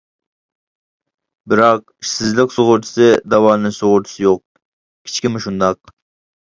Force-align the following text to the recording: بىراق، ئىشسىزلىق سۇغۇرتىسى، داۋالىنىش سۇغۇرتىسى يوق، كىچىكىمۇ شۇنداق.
بىراق، 1.53 1.83
ئىشسىزلىق 2.05 2.57
سۇغۇرتىسى، 2.57 3.11
داۋالىنىش 3.35 3.79
سۇغۇرتىسى 3.85 4.27
يوق، 4.27 4.45
كىچىكىمۇ 4.53 5.47
شۇنداق. 5.49 5.97